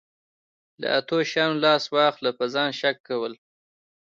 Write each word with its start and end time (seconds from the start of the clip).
له 0.81 0.87
اتو 0.99 1.17
شیانو 1.31 1.61
لاس 1.65 1.83
واخله 1.95 2.31
په 2.37 2.45
ځان 2.53 2.69
شک 2.79 2.97
کول. 3.07 3.33